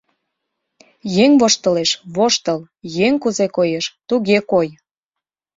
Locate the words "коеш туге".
3.55-4.37